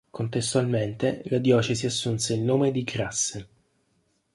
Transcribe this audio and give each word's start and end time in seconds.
Contestualmente 0.09 1.21
la 1.25 1.37
diocesi 1.37 1.85
assunse 1.85 2.33
il 2.33 2.41
nome 2.41 2.71
di 2.71 2.83
Grasse. 2.83 3.47